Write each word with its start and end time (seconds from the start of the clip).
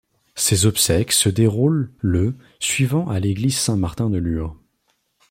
Ses 0.33 0.65
obsèques 0.65 1.11
se 1.11 1.29
déroulent 1.29 1.91
le 1.99 2.35
suivant 2.59 3.07
à 3.07 3.19
l'église 3.19 3.59
Saint-Martin 3.59 4.09
de 4.09 4.17
Lure. 4.17 4.57